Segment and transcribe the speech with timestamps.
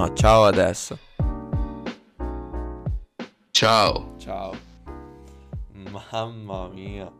[0.00, 0.98] No, ciao adesso.
[3.50, 4.14] Ciao.
[4.16, 4.56] Ciao.
[5.74, 7.12] Mamma mia.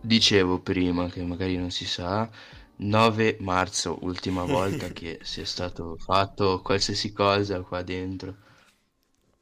[0.00, 2.28] Dicevo prima che magari non si sa,
[2.78, 8.34] 9 marzo, ultima volta che sia stato fatto qualsiasi cosa qua dentro.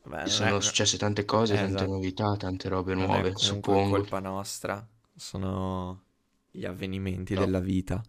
[0.03, 1.91] Non Sono è, successe tante cose, eh, tante esatto.
[1.91, 3.97] novità, tante robe Non è nuove, suppongo.
[3.97, 4.87] colpa nostra.
[5.17, 6.03] Sono
[6.51, 7.41] gli avvenimenti No.
[7.41, 8.03] della vita.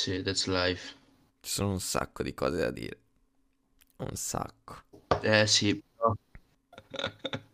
[0.00, 0.94] Sì, that's life.
[1.42, 2.98] Ci sono un sacco di cose da dire.
[3.98, 4.84] Un sacco.
[5.22, 6.14] Eh sì, però-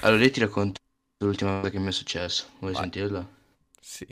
[0.00, 0.80] Allora io ti racconto
[1.18, 2.46] l'ultima cosa che mi è successo.
[2.58, 2.90] Vuoi Vai.
[2.90, 3.26] sentirla?
[3.80, 4.06] Sì.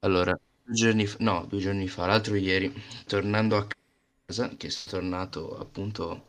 [0.00, 2.72] Allora, due giorni fa, no, due giorni fa, l'altro ieri,
[3.06, 3.66] tornando a
[4.26, 6.26] casa, che sono tornato appunto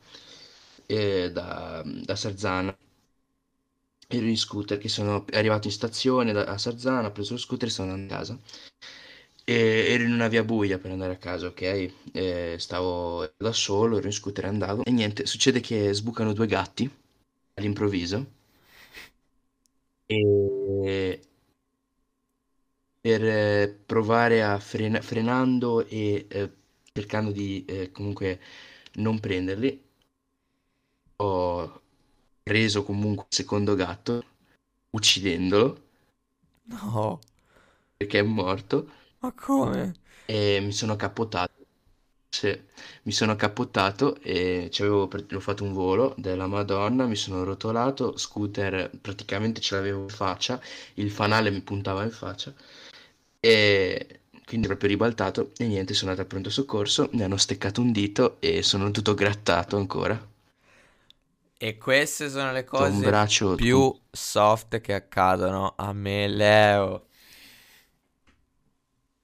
[0.86, 2.76] eh, da, da Sarzana,
[4.10, 7.70] ero in scooter, che sono arrivato in stazione da- a Sarzana, ho preso lo scooter
[7.70, 8.40] e sono andato a casa.
[9.56, 9.56] E
[9.94, 11.62] ero in una via buia per andare a casa, ok?
[12.14, 14.84] E stavo da solo, ero in scooter e andavo.
[14.84, 16.90] E niente, succede che sbucano due gatti
[17.56, 18.26] all'improvviso.
[20.10, 21.22] E
[23.02, 26.52] per eh, provare a frena- frenando e eh,
[26.94, 28.40] cercando di eh, comunque
[28.94, 29.82] non prenderli,
[31.18, 31.82] ho
[32.44, 34.24] preso comunque il secondo gatto,
[34.92, 35.88] uccidendolo
[36.66, 37.20] No,
[37.98, 38.90] perché è morto
[39.22, 39.94] ma come?
[40.26, 41.54] e mi sono cappottato.
[42.30, 42.60] Sì,
[43.04, 48.18] mi sono cappottato e ci avevo, ho fatto un volo della Madonna, mi sono rotolato,
[48.18, 50.62] scooter praticamente ce l'avevo in faccia,
[50.96, 52.54] il fanale mi puntava in faccia
[53.40, 57.92] e quindi proprio ribaltato e niente, sono andato al pronto soccorso, mi hanno steccato un
[57.92, 60.28] dito e sono tutto grattato ancora.
[61.58, 67.09] E queste sono le un cose braccio più soft che accadono a me, Leo.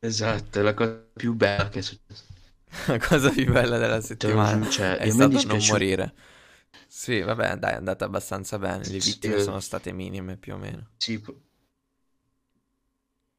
[0.05, 2.23] Esatto, è la cosa più bella che è successa.
[2.87, 6.13] La cosa più bella della lo settimana cioè, è stato non morire.
[6.87, 8.87] Sì, vabbè, dai, è andata abbastanza bene.
[8.89, 10.89] Le Sì, vittime eh, sono state minime più o meno.
[10.97, 11.21] sì,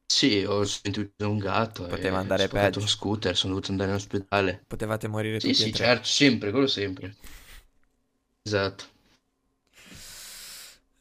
[0.06, 2.86] sì, ho sentito un gatto Poteva andare ho peggio.
[2.86, 4.66] scooter, sono dovuto andare in ospedale.
[4.68, 5.74] Potevate morire Sì, tutti sì, tre.
[5.74, 7.14] certo, sempre, quello sempre.
[8.46, 8.86] Esatto.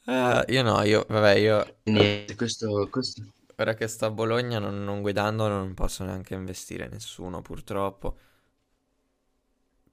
[0.08, 3.24] Eh, io no, io, vabbè, io Niente, questo, questo...
[3.58, 8.18] ora che sto a Bologna non, non guidando non posso neanche investire nessuno purtroppo.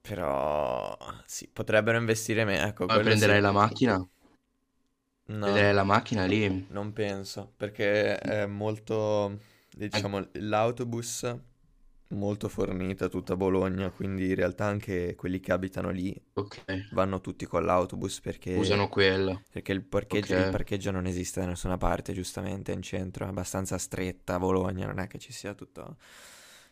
[0.01, 3.41] Però sì, potrebbero investire me, ecco, Ma prenderai sì.
[3.41, 4.07] la macchina?
[5.25, 6.67] No, Prenderai la macchina lì?
[6.67, 9.39] non penso, perché è molto,
[9.75, 11.23] diciamo, l'autobus
[12.13, 16.57] molto fornita tutta Bologna, quindi in realtà anche quelli che abitano lì Ok,
[16.89, 19.39] vanno tutti con l'autobus perché, usano quella.
[19.49, 20.49] perché il parcheggio, il Ok.
[20.49, 25.07] parcheggio non esiste da nessuna parte, giustamente in centro, è abbastanza stretta Bologna, non è
[25.07, 25.97] che ci sia tutto...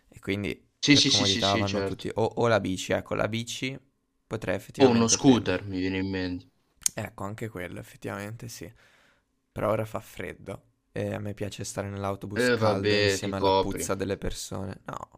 [0.10, 1.84] E quindi Sì, sì, sì, sì, vanno certo.
[1.84, 2.10] tutti...
[2.16, 3.78] O, o la bici, ecco, la bici
[4.28, 5.48] potrei O uno effettivamente prendere.
[5.48, 6.50] scooter, mi viene in mente.
[6.94, 8.72] Ecco, anche quello, effettivamente sì.
[9.52, 13.54] Però ora fa freddo e a me piace stare nell'autobus Eh, caldo vabbè, insieme alla
[13.54, 13.54] copri.
[13.54, 14.82] puzza delle persone.
[14.86, 15.10] No.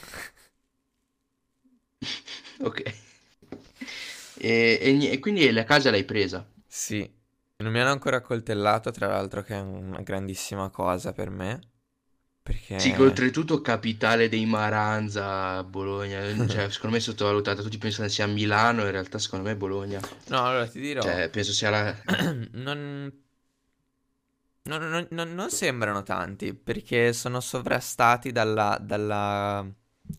[2.60, 2.80] Ok.
[4.38, 6.46] E, e e quindi la casa l'hai presa?
[6.68, 6.98] Sì,
[7.56, 11.60] non mi hanno ancora accoltellato, tra l'altro, che è una grandissima cosa per me,
[12.74, 13.02] Sì, che perché...
[13.02, 18.90] oltretutto capitale dei Maranza, Bologna, cioè secondo me è sottovalutata, tutti pensano sia Milano, in
[18.90, 21.96] realtà secondo me è Bologna, No, allora ti dirò, cioè penso sia la...
[22.52, 23.12] non...
[24.64, 29.64] non- non- non- non sembrano tanti, perché sono sovrastati dalla, dalla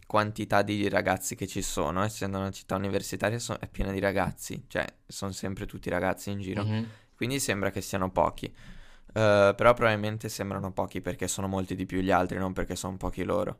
[0.05, 4.65] quantità di ragazzi che ci sono, essendo una città universitaria so- è piena di ragazzi,
[4.67, 6.63] cioè sono sempre tutti ragazzi in giro.
[6.63, 6.91] Mhm.
[7.15, 8.45] Quindi sembra che siano pochi.
[8.45, 12.97] Eh, però probabilmente sembrano pochi perché sono molti di più gli altri, non perché sono
[12.97, 13.59] pochi loro.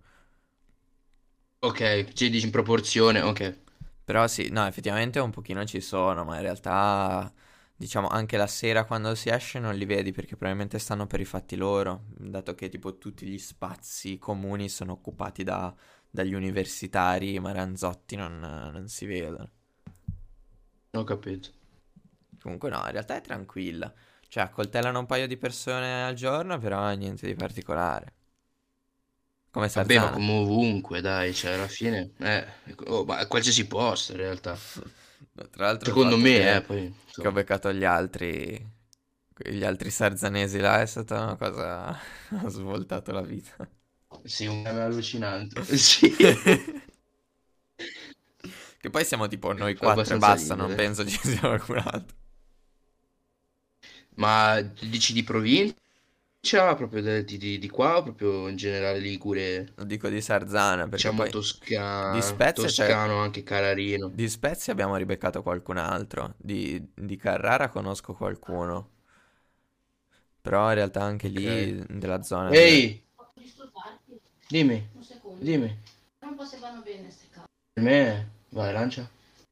[1.60, 3.60] Ok, ci dici in proporzione, ok.
[4.04, 7.32] Però sì, no, effettivamente un pochino ci sono, ma in realtà,
[7.76, 11.26] diciamo, anche la sera quando si esce non li vedi perché probabilmente stanno per i
[11.26, 15.76] fatti loro, dato che tipo tutti gli spazi comuni sono occupati da-
[16.18, 19.52] dagli universitari, maranzotti non, non si vedono.
[20.92, 21.50] Ho capito.
[22.42, 23.94] Comunque no, in realtà è tranquilla.
[24.28, 28.14] Cioè, accoltellano un paio di persone al giorno, però niente di particolare.
[29.52, 30.12] Come Vabbè, ma Sarzana.
[30.12, 32.46] come ovunque, dai, cioè alla fine, eh,
[32.86, 34.58] oh, ma a qualsiasi posto in realtà.
[35.52, 38.66] Tra l'altro Secondo me, che, eh, poi, che ho beccato gli altri,
[39.50, 41.88] gli altri sarzanesi là è stata una cosa...
[42.30, 43.56] ha svoltato la vita.
[44.24, 45.64] Sì, un meme allucinante.
[45.78, 46.16] Sì,
[48.80, 50.74] Che poi siamo tipo noi fa quattro e basta, non ridere.
[50.74, 52.16] penso ci sia qualcun altro.
[54.16, 59.76] Ma dici di provincia proprio de- di, di- di qua o proprio in generale Ligure,
[59.76, 61.34] Lo dico di Sarzana perché diciamo poi
[62.02, 62.98] di tosca- Spezia c'è...
[62.98, 64.14] toscano, anche Cararino.
[64.14, 66.34] Di Spezia abbiamo ribeccato qualcun altro.
[66.38, 68.92] Di, di Carrara conosco qualcuno.
[70.42, 72.80] Però in realtà anche lì della zona dove...
[72.80, 73.04] Ehi?
[74.48, 75.44] Dimmi, Un secondo.
[75.44, 75.78] dimmi.
[76.22, 77.46] Non po' se vanno bene queste cose.
[77.74, 79.10] Per me, vai, lancia.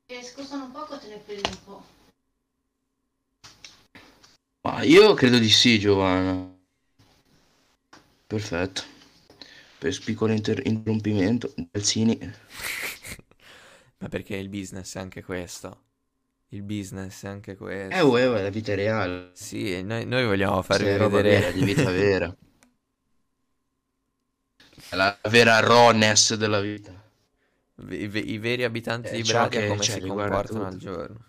[0.08, 1.84] E se costano poco te ne prendi un po'.
[4.62, 6.54] Ma io credo di sì, Giovanna.
[8.28, 8.82] Perfetto.
[9.78, 12.18] Per piccolo inter- interrompimento, calzini.
[13.98, 15.84] Ma perché il business è anche questo?
[16.50, 18.08] Il business è anche Eh, questo.
[18.10, 19.32] uè, uè, la vita è reale.
[19.34, 22.36] Sì, noi, noi vogliamo farvi è roba vera, vedere di vita vera.
[24.96, 26.92] La vera rawness della vita.
[27.90, 31.24] i, ve- i veri abitanti È di Braga che come cioè, si comportano al giorno.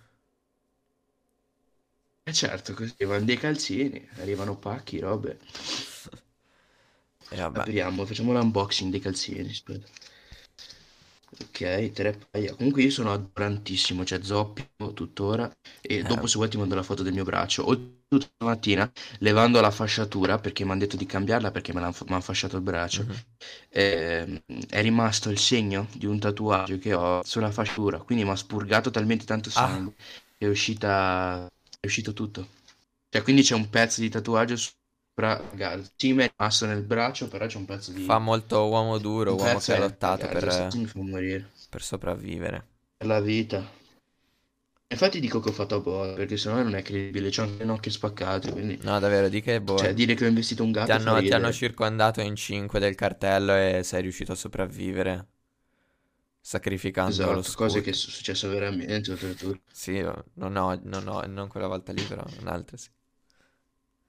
[2.25, 5.39] E certo, così arrivano dei calzini, arrivano pacchi, robe.
[7.29, 9.51] E vabbè, Apriamo, facciamo l'unboxing dei calzini.
[9.51, 9.89] Aspetta.
[11.41, 12.55] Ok, tre paia.
[12.55, 15.51] Comunque io sono adorantissimo, cioè zoppio tuttora.
[15.81, 17.67] E eh, dopo se vuoi ti mando la foto del mio braccio.
[17.69, 22.23] Oltretutto stamattina, levando la fasciatura, perché mi hanno detto di cambiarla perché me l'hanno m'han
[22.23, 23.15] fasciato il braccio, mhm.
[23.71, 27.99] ehm, è rimasto il segno di un tatuaggio che ho sulla fasciatura.
[27.99, 29.95] Quindi mi ha spurgato talmente tanto Ah, sangue
[30.39, 31.47] che è uscita,
[31.81, 32.49] è uscito tutto.
[33.09, 35.85] Cioè, quindi c'è un pezzo di tatuaggio sopra Gal.
[35.97, 38.19] Sì, mi è rimasto nel braccio, però c'è un pezzo fa di...
[38.19, 40.45] molto uomo duro, uomo che ha lottato per,
[40.75, 40.99] mi fa
[41.69, 42.65] per sopravvivere.
[42.99, 43.63] Per la vita.
[44.89, 47.93] Infatti dico che ho fatto apposta, perché sennò non è credibile, c'ho anche le nocchie
[47.93, 48.83] spaccate, quindi...
[48.83, 49.95] No, davvero, di che Cioè, boh.
[49.95, 52.95] dire che ho investito un Ti gatto fa hanno, ti hanno circondato in 5 del
[52.95, 55.29] cartello e sei riuscito a sopravvivere
[56.41, 59.63] sacrificando lo Esatto, cose che sono successe veramente, oltretutto.
[59.71, 60.01] Sì,
[60.35, 62.91] non ho, non ho, non quella volta lì, però un'altra sì.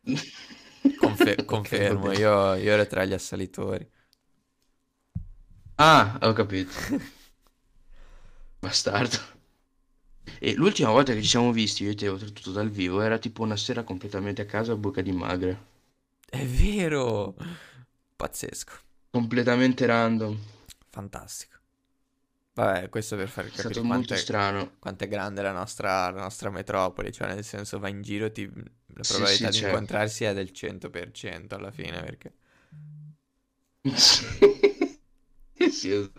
[0.95, 1.69] Confe- Ok,
[2.01, 3.89] va confermo, io, io ero tra gli assalitori.
[5.77, 6.71] Ah, ho capito.
[8.62, 9.18] Bastardo.
[10.39, 13.44] E l'ultima volta che ci siamo visti, io e te, oltretutto dal vivo, era tipo
[13.44, 15.57] una sera completamente a casa a bocca di magra.
[16.29, 17.35] È vero!
[18.15, 18.74] Pazzesco,
[19.12, 20.38] Completamente random.
[20.89, 21.57] fantastico.
[22.53, 24.71] Vabbè, questo per far È capire stato molto quanto è, strano.
[24.79, 28.51] quanto è grande la nostra, la nostra metropoli, cioè nel senso va in giro, ti-
[28.95, 29.59] la Sì, probabilità sì, di cioè.
[29.59, 32.33] incontrarsi è del 100% alla fine, perché...
[35.69, 36.09] Sì,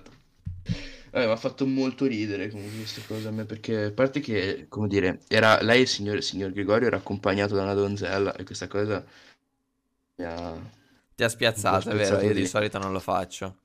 [1.23, 4.67] Eh, mi ha fatto molto ridere comunque questa cosa a me perché a parte che,
[4.69, 8.45] come dire, era lei, il signor, il signor Gregorio, era accompagnato da una donzella e
[8.45, 9.05] questa cosa
[10.19, 10.61] mi ha
[11.17, 13.59] Ti ha spiazzato, è vero, io di solito non lo faccio.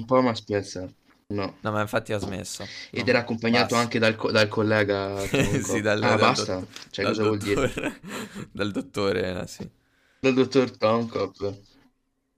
[0.00, 0.94] Un po' mi ha spiazzato.
[1.28, 1.58] No.
[1.62, 2.70] No, ma infatti ho smesso.
[2.92, 3.74] Ed No, era accompagnato basta.
[3.74, 5.28] anche dal, co- dal collega
[5.62, 6.32] Sì, dal, Ah, dal basta?
[6.32, 7.62] dott- Cioè, dal cosa vuol dire?
[7.62, 8.00] dottore,
[8.52, 9.70] dal dottore, eh, sì.
[10.22, 11.36] Dal dottor Tonkop,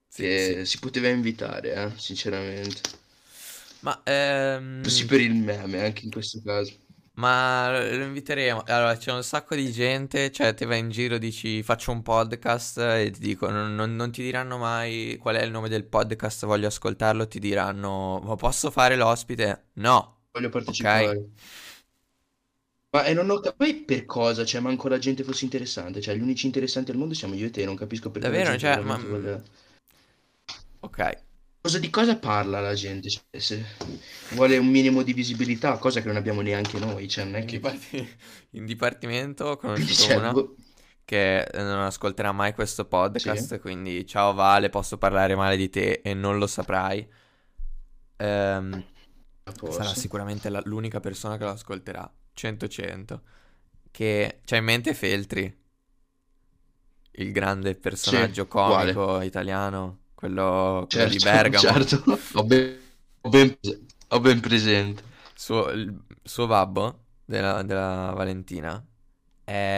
[0.08, 0.56] Sì, sì.
[0.56, 2.80] che si poteva invitare, eh, sinceramente.
[3.86, 4.02] Ma,
[4.82, 6.72] Così ehm, per il meme, anche in questo caso.
[7.14, 8.62] ma lo inviteremo.
[8.66, 12.78] Allora, c'è un sacco di gente, cioè te vai in giro, dici faccio un podcast
[12.78, 16.46] e ti dico, non, non- non ti diranno mai qual è il nome del podcast,
[16.46, 19.66] voglio ascoltarlo, ti diranno, ma posso fare l'ospite?
[19.74, 21.30] No, Voglio partecipare.
[22.90, 26.00] Ma e non ho capito per cosa, cioè, manco la gente fosse interessante.
[26.00, 28.80] Cioè, gli unici interessanti al mondo siamo io e te, non capisco perché Davvero, cioè,
[28.80, 28.96] ma...
[28.96, 29.40] voglia...
[30.80, 31.24] Ok.
[31.66, 33.10] Cosa di cosa parla la gente?
[33.10, 33.64] Cioè, se
[34.30, 37.44] vuole un minimo di visibilità, cosa che non abbiamo neanche noi, cioè, non è In,
[37.44, 37.60] che...
[37.60, 38.08] diparti-
[38.52, 40.56] in dipartimento ho conosciuto cioè, una boh,
[41.04, 43.30] che non ascolterà mai questo sì.
[43.34, 47.06] podcast, quindi ciao Vale, posso parlare male di te e non lo saprai.
[48.16, 48.84] Ehm,
[49.68, 53.22] sarà sicuramente la- l'unica persona che lo ascolterà, 100-100,
[53.90, 55.64] che c'ha in mente Feltri,
[57.18, 58.92] il grande Sì, personaggio quale?
[58.92, 61.68] comico italiano, quello, quello di Certo, Bergamo.
[61.68, 62.04] certo,
[62.34, 62.78] ho ben,
[63.22, 63.58] ho ben,
[64.08, 65.02] ho ben presente.
[65.34, 68.82] Suo, il suo babbo della, della Valentina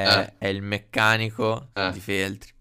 [0.04, 1.92] Eh, è, è il meccanico eh.
[1.92, 2.52] di Feltri.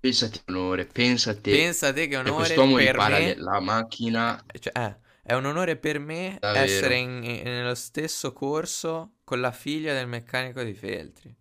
[0.00, 1.50] Pensati onore, pensa a te.
[1.50, 5.44] Pensa te che onore quest'uomo per ripara le- me, la macchina cioè, eh, è un
[5.46, 6.58] onore per me davvero.
[6.58, 11.34] essere in- in- nello stesso corso con la figlia del meccanico di Feltri.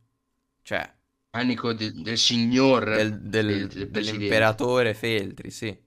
[0.63, 0.96] Cioè,
[1.38, 5.77] Manico de- del signor del, del- del dell'imperatore Feltri, sì.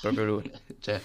[0.00, 0.50] Proprio lui.
[0.80, 1.00] Cioè,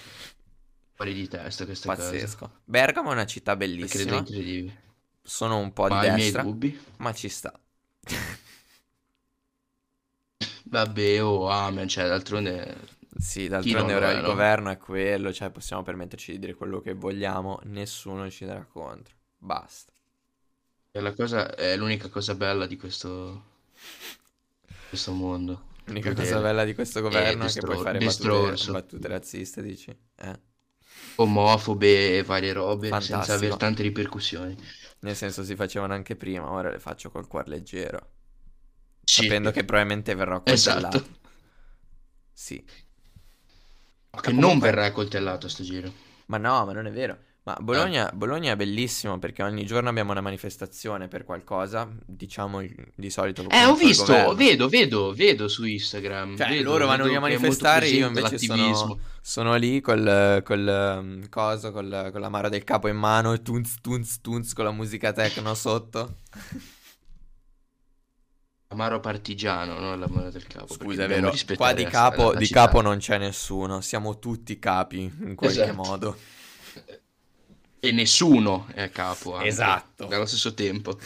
[0.94, 2.12] fuori di testa questa cosa.
[2.12, 2.60] Pazzesco.
[2.64, 4.18] Bergamo è una città La credo bellissima.
[4.18, 4.78] incredibile.
[5.22, 6.44] Sono un po' di Ma i miei destra,
[6.98, 7.52] ma ci sta.
[10.64, 12.76] Vabbè, oh, amen, cioè, d'altronde
[13.16, 14.22] Sì, d'altronde ora il no?
[14.22, 19.14] governo è quello, cioè possiamo permetterci di dire quello che vogliamo, nessuno ci darà contro.
[19.38, 19.92] Basta.
[20.92, 23.59] E la cosa è l'unica cosa bella di questo
[24.88, 25.68] questo mondo.
[25.84, 29.96] L'unica cosa bella di questo governo è che puoi fare battute, battute razziste, dici?
[30.16, 30.40] Eh.
[31.16, 33.36] Omofobe e varie robe senza Fantastico.
[33.36, 34.56] avere tante ripercussioni.
[35.00, 38.10] Nel senso si facevano anche prima, ora le faccio col cuore leggero.
[39.02, 39.22] Sì.
[39.22, 40.80] Sapendo che probabilmente verrò Esatto.
[40.88, 41.18] coltellato.
[42.32, 42.62] Sì.
[42.64, 42.84] Che
[44.10, 45.92] Ma non comunque- verrà coltellato sto giro.
[46.26, 47.18] Ma no, ma non è vero.
[47.50, 48.14] Ma Bologna, Eh.
[48.14, 52.62] Bologna è bellissimo perché ogni giorno abbiamo una manifestazione per qualcosa, diciamo
[52.94, 53.44] di solito.
[53.48, 56.36] Eh, ho visto, vedo, vedo, vedo su Instagram.
[56.36, 61.28] Cioè, vedo, loro vanno lì a manifestare, io invece sono, sono lì col, col um,
[61.28, 65.12] coso, col, con l'amaro del capo in mano, e tunz, tunz, tunz, con la musica
[65.12, 66.16] techno sotto.
[68.72, 69.96] Amaro partigiano, no?
[69.96, 70.72] La mano del capo.
[70.74, 74.60] Scusa, è vero, qua di la- capo, la di capo non c'è nessuno, siamo tutti
[74.60, 75.74] capi in qualche Esatto.
[75.74, 76.16] modo.
[77.80, 80.06] E nessuno è capo anche, Esatto.
[80.08, 80.98] Allo stesso tempo.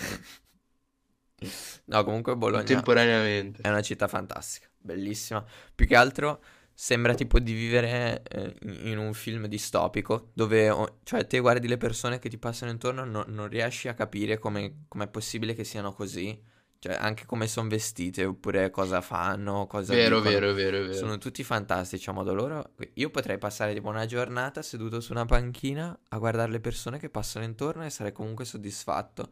[1.87, 3.62] No, comunque Bologna Contemporaneamente.
[3.62, 5.45] è una città fantastica, bellissima.
[5.75, 8.54] Più che altro sembra tipo di vivere eh,
[8.90, 13.07] in un film distopico, dove cioè te guardi le persone che ti passano intorno e
[13.07, 16.52] no- non riesci a capire come è possibile che siano così.
[16.85, 20.35] Cioè, anche come sono vestite, oppure cosa fanno, cosa Vero, dicono.
[20.35, 20.93] vero, vero, vero.
[20.93, 22.73] Sono tutti fantastici a modo loro.
[22.97, 27.09] Io potrei passare tipo una giornata seduto su una panchina a guardare le persone che
[27.09, 29.31] passano intorno e sarei comunque soddisfatto.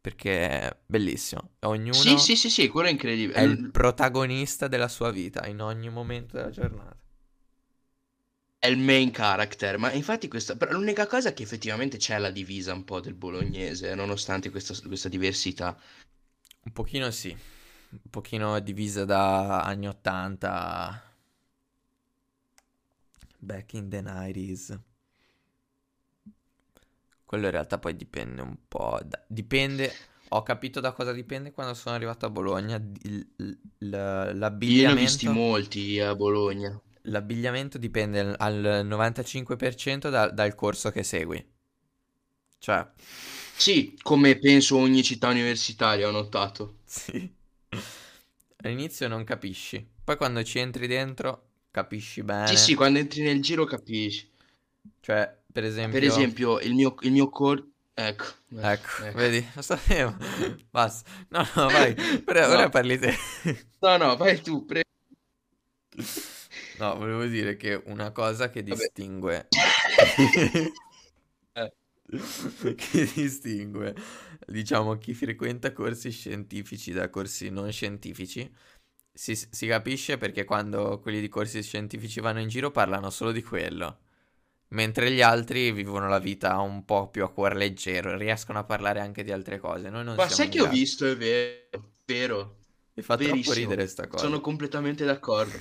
[0.00, 1.50] Perché è bellissimo.
[1.62, 3.36] Ognuno Sì, sì, sì, sì, quello è incredibile.
[3.36, 6.96] è il protagonista della sua vita in ogni momento della giornata.
[8.58, 10.56] È il main character, ma infatti questa...
[10.70, 15.08] l'unica cosa è che effettivamente c'è la divisa un po' del bolognese, nonostante questa, questa
[15.10, 15.76] diversità.
[16.64, 17.30] Un pochino sì.
[17.90, 21.02] Un pochino divisa da anni 80.
[23.38, 24.78] Back in the 90s.
[27.24, 29.00] Quello in realtà poi dipende un po'.
[29.04, 29.92] da- Dipende.
[30.34, 32.76] Ho capito da cosa dipende quando sono arrivato a Bologna.
[32.76, 35.32] Il- il- l- Io ne ho visti l'abbigliamento.
[35.32, 36.80] molti a Bologna.
[37.06, 41.44] L'abbigliamento dipende al- al 95% da- dal corso che segui.
[42.58, 42.86] Cioè,
[43.56, 46.76] Sì, come penso ogni città universitaria, ho notato.
[46.84, 47.30] sì.
[48.64, 49.84] All'inizio non capisci.
[50.04, 52.46] Poi quando ci entri dentro capisci bene.
[52.48, 54.28] Sì, sì, quando entri nel giro capisci.
[55.00, 55.98] Cioè, per esempio...
[55.98, 57.66] Per esempio, il mio, il mio corso...
[57.94, 58.24] Ecco,
[58.56, 59.16] Ecco, ecco.
[59.18, 60.16] vedi, lo sapevo.
[60.70, 61.10] Basta.
[61.28, 61.94] No, no, vai.
[62.26, 62.52] Ora, No.
[62.54, 63.16] ora parli te.
[63.80, 64.88] No, no, vai tu, prego.
[66.78, 69.48] No, volevo dire che una cosa che distingue...
[72.76, 73.94] Che distingue,
[74.46, 78.50] diciamo, chi frequenta corsi scientifici da corsi non scientifici,
[79.12, 83.42] si, si capisce perché quando quelli di corsi scientifici vanno in giro parlano solo di
[83.42, 83.98] quello,
[84.68, 89.00] mentre gli altri vivono la vita un po' più a cuore leggero, riescono a parlare
[89.00, 89.88] anche di altre cose.
[89.90, 92.56] Noi non Ma sai che ho visto, è vero, vero.
[92.94, 93.54] Mi fa troppo Verissimo.
[93.54, 94.24] ridere sta cosa.
[94.24, 95.58] Sono completamente d'accordo.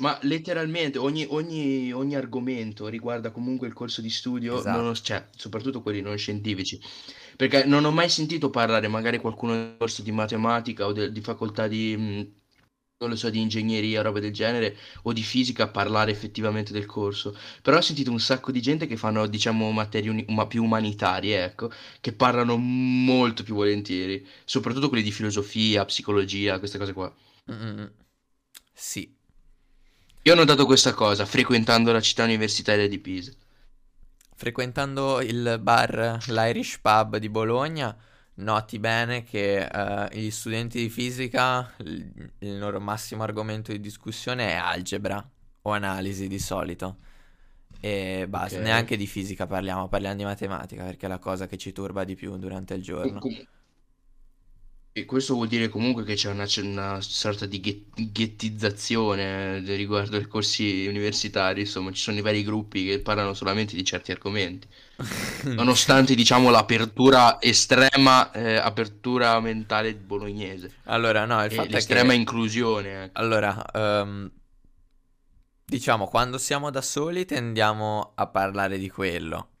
[0.00, 4.82] Ma letteralmente ogni, ogni- ogni argomento riguarda comunque il corso di studio, Esatto.
[4.82, 6.80] non- cioè, soprattutto quelli non scientifici.
[7.36, 11.20] Perché non ho mai sentito parlare magari qualcuno del corso di matematica o del- di
[11.20, 12.32] facoltà di,
[12.98, 17.36] lo so, di ingegneria, roba del genere, o di fisica parlare effettivamente del corso.
[17.62, 21.44] Però ho sentito un sacco di gente che fanno, diciamo, materie uni- ma più umanitarie,
[21.44, 21.70] ecco,
[22.00, 27.14] che parlano molto più volentieri, soprattutto quelli di filosofia, psicologia, queste cose qua.
[27.48, 27.90] Mm-mm.
[28.74, 29.15] Sì,
[30.26, 33.32] Io ho notato questa cosa frequentando la città universitaria di Pisa.
[34.34, 37.96] frequentando il bar, l'Irish Pub di Bologna,
[38.34, 44.50] noti bene che eh, gli studenti di fisica, il, il loro massimo argomento di discussione
[44.50, 45.26] è algebra
[45.62, 46.98] o analisi di solito.
[47.80, 48.62] E basta, Ok.
[48.62, 52.14] neanche di fisica parliamo, parliamo di matematica perché è la cosa che ci turba di
[52.14, 53.20] più durante il giorno.
[53.20, 53.46] Com-
[54.98, 59.74] E questo vuol dire comunque che c'è una, c'è una sorta di ghet- ghettizzazione eh,
[59.76, 64.10] riguardo ai corsi universitari, insomma, ci sono i vari gruppi che parlano solamente di certi
[64.10, 64.66] argomenti.
[65.52, 72.16] Nonostante, diciamo, l'apertura estrema, eh, apertura mentale bolognese Allora, no, il fatto l'estrema che...
[72.16, 73.04] inclusione.
[73.04, 73.20] ecco.
[73.20, 74.30] Allora, ehm,
[75.62, 79.55] diciamo, quando siamo da soli tendiamo a parlare di quello.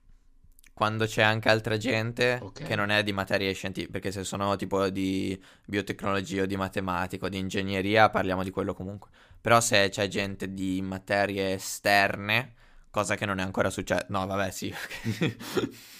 [0.76, 2.64] Quando c'è anche altra gente Ok.
[2.64, 7.24] che non è di materie scientifiche, perché se sono tipo di biotecnologia o di matematica
[7.24, 9.08] o di ingegneria, parliamo di quello comunque.
[9.40, 12.52] Però se c'è gente di materie esterne,
[12.90, 14.70] cosa che non è ancora successo, no, vabbè, sì.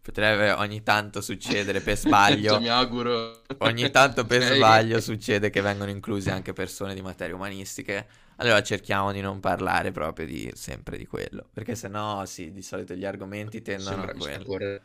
[0.00, 2.60] Potrebbe ogni tanto succedere per Cioè, sbaglio.
[2.60, 3.42] mi auguro.
[3.58, 8.06] Ogni tanto per sbaglio succede che vengono incluse anche persone di materie umanistiche.
[8.40, 11.48] Allora cerchiamo di non parlare proprio di, sempre di quello.
[11.52, 14.80] Perché sennò, sì, di solito gli argomenti tendono Sembra a quello.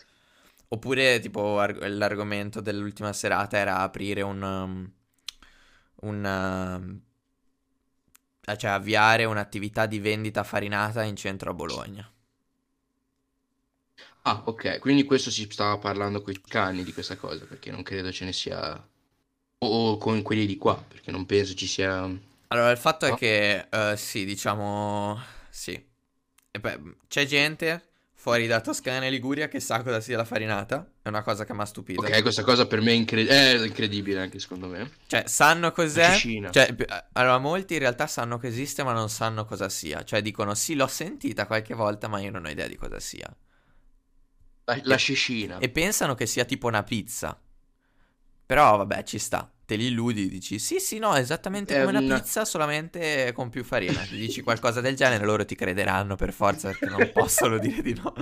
[0.70, 4.42] Oppure, tipo, arg- l'argomento dell'ultima serata era aprire un...
[4.42, 4.92] um,
[6.02, 6.26] un
[8.46, 12.12] eh, cioè avviare un'attività di vendita farinata in centro a Bologna.
[14.26, 17.84] Ah, ok, quindi questo si stava parlando con i cani di questa cosa, perché non
[17.84, 18.74] credo ce ne sia...
[19.60, 22.10] O, o con quelli di qua, perché non penso ci sia...
[22.54, 23.16] Allora, il fatto è No?
[23.16, 25.20] che, eh, sì, diciamo,
[25.50, 25.92] sì.
[26.60, 30.88] Beh, c'è gente fuori da Toscana e Liguria che sa cosa sia la farinata.
[31.02, 32.00] È una cosa che mi ha stupito.
[32.00, 34.92] Ok, questa cosa per me è, incre- è incredibile anche secondo me.
[35.08, 36.16] Cioè, sanno cos'è.
[36.16, 36.76] Cioè,
[37.14, 40.04] allora, molti in realtà sanno che esiste, ma non sanno cosa sia.
[40.04, 43.36] Cioè, dicono, sì, l'ho sentita qualche volta, ma io non ho idea di cosa sia.
[44.66, 45.58] La, la Cecina.
[45.58, 47.38] E pensano che sia tipo una pizza.
[48.46, 49.52] Però, vabbè, ci sta.
[49.66, 53.64] Te li illudi, dici, sì, sì, no, esattamente come una una- pizza, solamente con più
[53.64, 54.06] farina.
[54.06, 57.94] Ti dici qualcosa del genere, loro ti crederanno per forza, perché non possono dire di
[57.94, 58.14] no.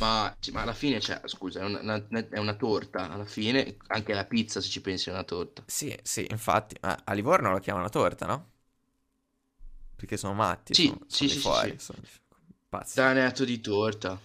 [0.00, 4.14] Ma, ma alla fine, cioè, scusa, è una, una- è una torta, alla fine, anche
[4.14, 5.62] la pizza se ci pensi è una torta.
[5.64, 6.76] Sì, sì, infatti.
[6.80, 8.50] Ma a Livorno lo chiamano torta, no?
[9.96, 11.78] Perché sono matti, Sì, sono, sì, sono sì, fuori, sì.
[11.78, 12.00] sono
[12.68, 13.02] pazzi.
[13.02, 14.20] Danetto di torta.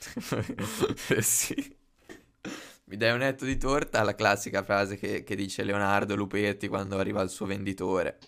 [1.22, 1.76] Sì.
[2.94, 4.04] Mi dai un etto di torta?
[4.04, 8.20] La classica frase che, che dice Leonardo Lupetti quando arriva il suo venditore.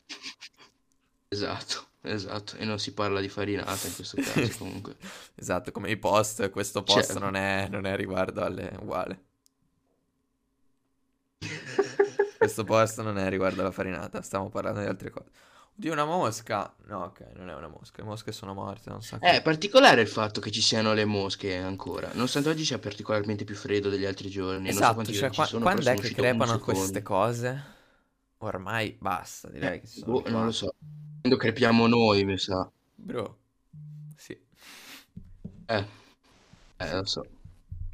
[1.28, 2.56] Esatto, esatto.
[2.56, 4.96] E non si parla di farinata in questo caso comunque.
[5.36, 9.20] Esatto, come i post, questo post Cioè- non è, non è riguardo alle uguale.
[12.36, 15.30] Questo post non è riguardo alla farinata, stiamo parlando di altre cose.
[15.78, 16.74] Oddio, una mosca.
[16.86, 19.18] No, ok, non è una mosca, le mosche sono morte, non so.
[19.18, 23.54] È particolare il fatto che ci siano le mosche ancora, nonostante oggi sia particolarmente più
[23.54, 24.72] freddo degli altri giorni.
[24.72, 27.74] non so Esatto, cioè, qua- sono, quando è sono che crepano queste cose?
[28.38, 30.30] Ormai basta, direi Eh, che sono boh, qua.
[30.30, 30.74] non lo so.
[31.20, 32.70] Quando crepiamo noi, mi sa.
[32.98, 33.38] Bro,
[34.16, 34.38] sì,
[35.68, 35.84] Eh,
[36.80, 37.22] eh, lo so.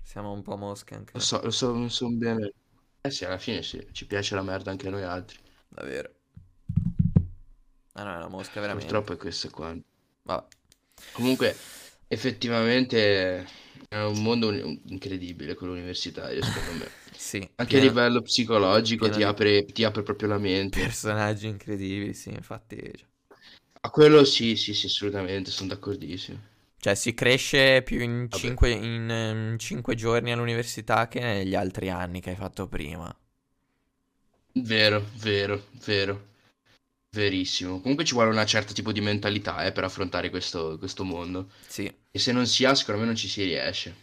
[0.03, 2.53] siamo un po' mosche anche Lo so, lo so, non so bene.
[3.01, 5.39] Eh sì, alla fine sì, ci piace la merda anche a noi altri.
[5.69, 6.13] davvero.
[7.95, 9.03] Ah no, è una mosca veramente.
[9.03, 9.77] Purtroppo è questo qua.
[10.25, 10.47] Vabbè.
[11.11, 11.67] Comunque,
[12.09, 13.47] effettivamente
[13.89, 16.93] è un mondo un- incredibile quello universitario, secondo me.
[17.17, 20.81] Sì, Anche a pieno- livello psicologico pieno ti di apre, ti apre proprio la mente.
[20.81, 22.77] personaggi incredibili, sì, infatti.
[22.77, 23.09] cioè-
[23.83, 26.41] A quello sì, sì, sì, assolutamente, sono d'accordissimo.
[26.77, 28.59] Cioè, si cresce più in Vabbè.
[28.59, 33.11] 5 in, ehm, cinque giorni all'università che negli altri anni che hai fatto prima.
[34.55, 36.19] Vero, vero, vero,
[37.13, 37.81] verissimo.
[37.81, 41.51] Comunque ci vuole una certa tipo di mentalità, eh, per affrontare questo, questo mondo.
[41.67, 43.95] Sì, E se non si ha, secondo me non ci si riesce.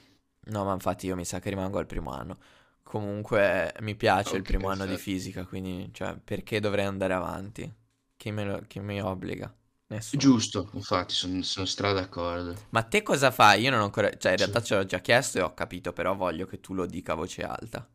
[0.47, 2.37] no, ma infatti io mi sa che rimango al primo anno.
[2.83, 7.71] Comunque mi piace il Ok, primo anno di fisica, quindi, cioè, perché dovrei andare avanti?
[8.17, 9.53] Chi me lo- chi mi obbliga?
[9.87, 10.35] Nessuno.
[10.35, 12.55] Giusto, infatti, sono, sono stra d'accordo.
[12.69, 13.61] Ma te cosa fai?
[13.61, 14.09] Io non ho ancora...
[14.17, 14.53] Cioè, in Sì.
[14.53, 17.15] realtà ce l'ho già chiesto e ho capito, però voglio che tu lo dica a
[17.15, 17.87] voce alta.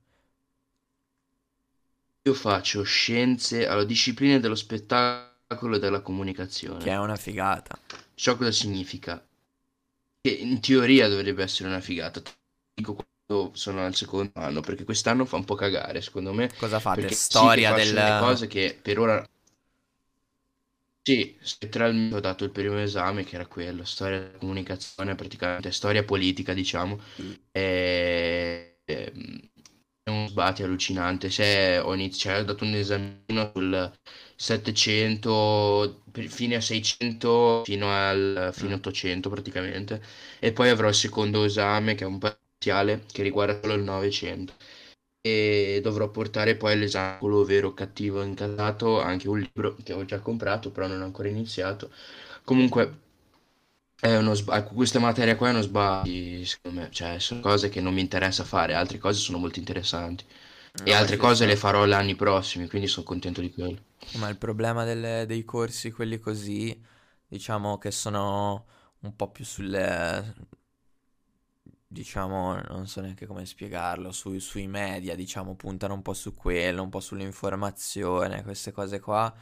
[2.26, 6.02] Io faccio scienze alla disciplina dello spettacolo e della
[6.78, 6.94] Che è comunicazione.
[6.96, 7.78] una figata.
[8.14, 9.24] Ciò cosa significa?
[10.20, 12.22] Che in teoria dovrebbe essere una figata.
[12.74, 16.50] Dico quando sono al secondo anno, perché quest'anno fa un po' cagare, secondo me.
[16.56, 17.00] Cosa fate?
[17.02, 18.18] Perché sì, Storia delle del...
[18.20, 19.28] cose che per ora...
[21.06, 26.02] Sì, letteralmente ho dato il primo esame che era quello, storia della comunicazione, praticamente storia
[26.02, 26.98] politica, diciamo.
[27.52, 28.78] E...
[28.84, 29.50] ehm,
[30.04, 31.30] È un sbatti allucinante.
[31.30, 33.92] Se ho iniziato, ho dato un esamino sul
[34.36, 38.76] 700, per- fine a 600, fino al fine Mm.
[38.76, 40.02] 800 praticamente.
[40.40, 44.54] E poi avrò il secondo esame che è un parziale che riguarda solo il 900
[45.22, 50.04] e dovrò portare poi l'esame quello vero o cattivo incantato, anche un libro che ho
[50.04, 51.90] già comprato, però non ho ancora iniziato.
[52.44, 53.00] Comunque
[54.08, 57.80] è uno sbaglio, questa materia qua è uno sbaglio, secondo me, cioè sono cose che
[57.80, 60.24] non mi interessa fare, altre cose sono molto interessanti.
[60.82, 63.78] E No, altre ci cose le farò gli anni prossimi, quindi sono contento di quello.
[64.12, 66.80] Ma il problema delle- dei corsi, quelli così,
[67.26, 68.66] diciamo che sono
[69.00, 70.34] un po' più sulle,
[71.86, 76.82] diciamo, non so neanche come spiegarlo, sui, sui media, diciamo, puntano un po' su quello,
[76.82, 79.32] un po' sull'informazione, queste cose qua,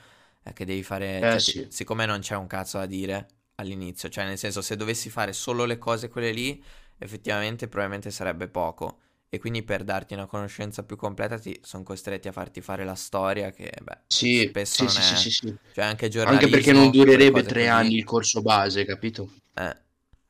[0.43, 4.09] è che devi fare, Eh cioè, sì, siccome non c'è un cazzo da dire all'inizio,
[4.09, 6.63] cioè nel senso se dovessi fare solo le cose quelle lì,
[6.99, 8.99] effettivamente probabilmente sarebbe poco.
[9.29, 12.95] E quindi per darti una conoscenza più completa ti sono costretti a farti fare la
[12.95, 15.17] storia che, beh, sì, spesso sì, non sì, è...
[15.17, 15.57] sì, sì.
[15.71, 19.29] Cioè anche Anche perché giornalismo, non durerebbe tre così, anni il corso base, capito?
[19.57, 19.77] eh,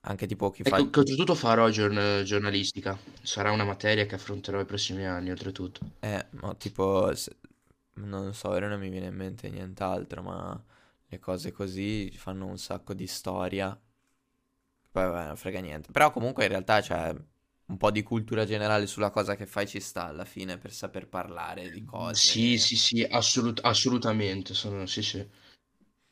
[0.03, 0.85] anche tipo chi fa...
[0.85, 5.81] co- che oltretutto farò giorn- giornalistica, sarà una materia che affronterò i prossimi anni, oltretutto.
[6.01, 7.37] Eh, ma tipo, se-
[7.95, 10.65] non so, ora non mi viene in mente nient'altro, ma
[11.13, 13.81] le cose così fanno un sacco di storia,
[14.93, 15.91] Poi vabbè, non frega niente.
[15.91, 17.13] Però comunque in realtà c'è
[17.67, 21.09] un po' di cultura generale sulla cosa che fai ci sta alla fine per saper
[21.09, 22.59] parlare di Sì, cose.
[22.59, 24.55] sì, sì, assolut- assolutamente.
[24.55, 25.27] Sono, sì, sì,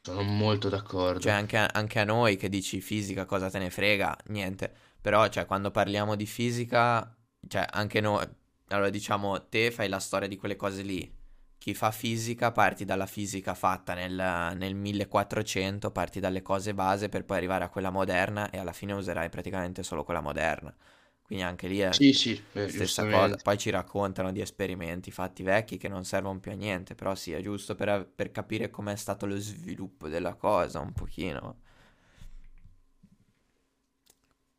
[0.02, 0.68] sono molto
[1.16, 1.34] Cioè d'accordo.
[1.34, 4.72] anche a, anche a noi che dici fisica cosa te ne frega, niente.
[5.00, 7.14] Però cioè quando parliamo di fisica,
[7.46, 8.26] cioè anche noi,
[8.68, 11.18] allora diciamo te fai la storia di quelle cose lì.
[11.60, 17.24] Chi fa fisica parti dalla fisica fatta nel, nel 1400, parti dalle cose base per
[17.24, 20.74] poi arrivare a quella moderna e alla fine userai praticamente solo quella moderna.
[21.22, 23.36] Quindi anche lì è Sì, sì, eh, stessa cosa.
[23.36, 27.32] Poi ci raccontano di esperimenti fatti vecchi che non servono più a niente, però sì,
[27.32, 31.56] è giusto per, per capire com'è stato lo sviluppo della cosa, un pochino.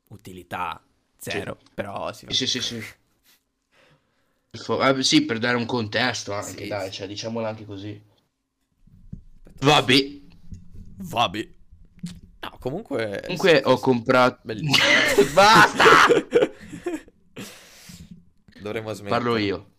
[0.10, 0.80] Utilità
[1.28, 2.84] Sì, zero, però sì, sì, sì, sì.
[4.80, 6.98] Ah, sì, per dare un contesto anche, sì, dai, sì.
[6.98, 8.10] cioè, diciamolo anche così.
[9.60, 10.20] Vabbè,
[11.02, 11.50] Vabbè.
[12.42, 13.82] No, comunque comunque sì, ho sì.
[13.82, 14.40] comprato...
[14.44, 14.86] Bellissimo.
[15.34, 15.84] Basta!
[18.62, 19.42] Dovremmo Parlo smettere.
[19.42, 19.72] io.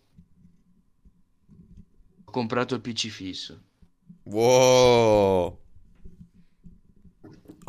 [2.24, 3.62] Ho comprato il PC fisso.
[4.24, 5.62] Wow.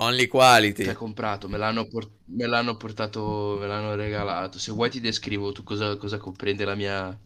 [0.04, 0.84] Only quality.
[0.96, 4.60] comprato, me l'hanno por- me l'hanno portato, me l'hanno regalato.
[4.60, 7.18] Se vuoi ti descrivo tu cosa, cosa comprende la mia...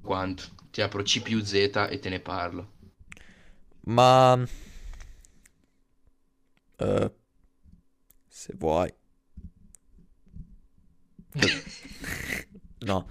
[0.00, 0.44] Quanto?
[0.70, 1.54] Ti apro CPU Z
[1.90, 2.70] e te ne parlo.
[3.86, 4.38] Ma
[6.78, 7.10] eh,
[8.28, 8.92] se vuoi.
[12.82, 13.06] No.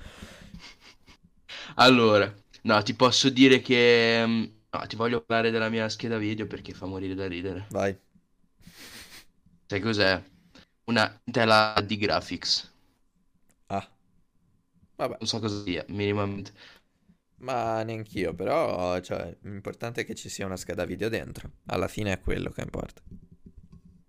[1.76, 2.34] Allora,
[2.64, 4.24] no, ti posso dire che...
[4.26, 7.68] mm, No, ti voglio parlare della mia scheda video perché fa morire da ridere.
[7.70, 7.98] Vai.
[9.72, 10.22] Sai cos'è?
[10.88, 12.70] Una Intel HD Graphics.
[13.68, 13.90] Ah,
[14.98, 15.16] vabbè.
[15.18, 16.52] Non so cosa sia, minimamente.
[17.38, 21.50] Ma neanch'io, però, cioè, l'importante è che ci sia una scheda video dentro.
[21.68, 23.02] Alla fine è quello che importa.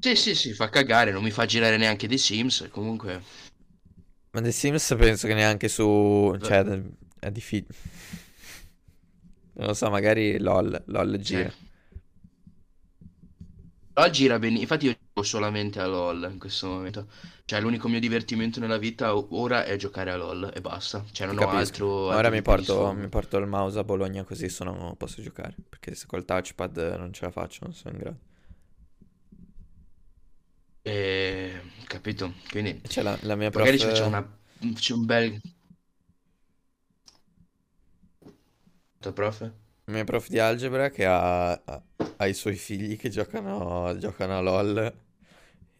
[0.00, 3.22] Sì, sì, sì, fa cagare, non mi fa girare neanche dei Sims, comunque...
[4.32, 6.36] Ma The Sims penso che neanche su...
[6.42, 6.82] Cioè,
[7.20, 7.72] è difficile.
[9.52, 11.22] Non lo so, magari LOL, LOL Sì.
[11.22, 11.52] gira.
[13.94, 17.06] LOL gira bene, infatti io solamente a LOL in questo momento.
[17.44, 21.04] Cioè, l'unico mio divertimento nella vita ora è giocare a LOL e basta.
[21.12, 22.10] Cioè, Ti non ho capisco.
[22.10, 25.54] altro, ora mi porto, mi porto il mouse a Bologna così sono, posso giocare.
[25.68, 28.18] Perché se col touchpad non ce la faccio, non sono in grado.
[30.84, 31.60] E...
[31.86, 32.34] Capito?
[32.50, 33.96] Quindi, c'è la, la mia magari ci prof...
[33.96, 34.38] facciamo una...
[34.74, 35.40] c'è un bel...
[39.12, 39.52] Prof?
[39.86, 41.82] Il mio prof di algebra che ha, ha-
[42.16, 44.94] ha i suoi figli che giocano, giocano a LOL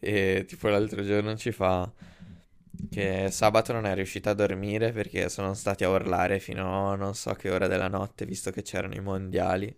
[0.03, 1.91] e tipo l'altro giorno ci fa
[2.89, 7.15] che sabato non è riuscita a dormire perché sono stati a urlare fino a non
[7.15, 9.75] so che ora della notte visto che c'erano i mondiali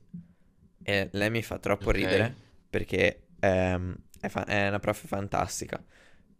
[0.83, 1.95] e lei mi fa troppo Ok.
[1.97, 2.35] ridere
[2.69, 5.83] perché ehm, è, fa- è una prof fantastica.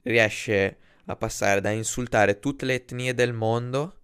[0.03, 4.01] Riesce a passare da insultare tutte le etnie del mondo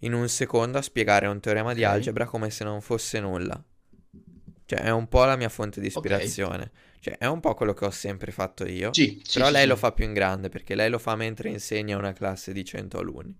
[0.00, 3.62] in un secondo a spiegare un teorema di algebra come se non fosse nulla.
[4.64, 6.70] Cioè, è un po' la mia fonte di ispirazione.
[7.02, 8.92] Cioè, è un po' quello che ho sempre fatto io.
[8.92, 11.48] Sì, sì, Però sì, lei lo fa più in grande perché lei lo fa mentre
[11.50, 13.36] insegna una classe di 100 alunni.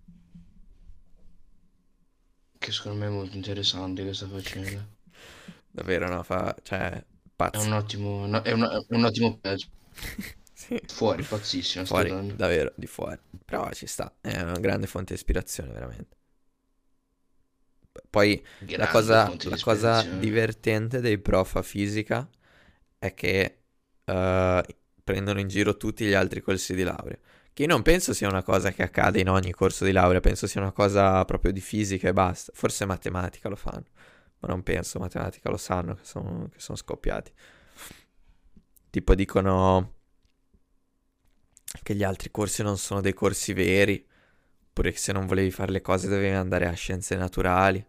[2.57, 4.89] Che secondo me è molto interessante che sta facendo.
[5.71, 6.23] Davvero, no?
[6.23, 6.55] Fa...
[6.63, 7.05] Cioè,
[7.51, 7.59] È pazza.
[7.59, 9.69] un ottimo, no, è un, è un ottimo pezzo.
[10.55, 10.81] Sì.
[10.87, 13.19] Fuori, pazzissimo Fuori, davvero, di fuori.
[13.45, 16.17] Però ci sta, è una grande fonte di ispirazione, veramente.
[18.11, 18.43] Poi
[18.75, 22.29] la Grande cosa, fonte di la cosa divertente dei prof a fisica
[23.03, 23.63] è che
[24.05, 27.19] eh, prendono in giro tutti gli altri corsi di laurea.
[27.53, 30.47] Che io non penso sia una cosa che accade in ogni corso di laurea, penso
[30.47, 32.53] sia una cosa proprio di fisica e basta.
[32.55, 33.87] Forse matematica lo fanno,
[34.39, 37.33] ma non penso matematica lo sanno che sono, che sono scoppiati.
[38.89, 39.95] Tipo dicono
[41.83, 44.07] che gli altri corsi non sono dei corsi veri,
[44.69, 47.85] oppure che se non volevi fare le cose dovevi andare a scienze naturali,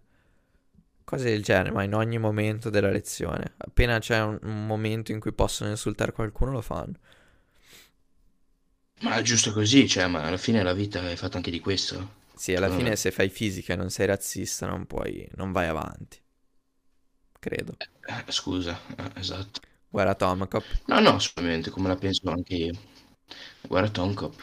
[1.03, 3.53] cose del genere, ma in ogni momento della lezione.
[3.57, 6.93] Appena c'è un, un momento in cui possono insultare qualcuno lo fanno.
[9.01, 12.09] Ma è giusto così, cioè, ma alla fine la vita è fatta anche di questo.
[12.35, 12.95] Sì, alla fine me.
[12.95, 16.21] se fai fisica e non sei razzista non puoi, non vai avanti,
[17.39, 17.77] credo.
[18.07, 19.61] Eh, scusa, eh, esatto.
[19.89, 22.73] Guarda Tomcop, No, no, assolutamente, come la penso anche io.
[23.67, 24.35] Guarda Tomcop.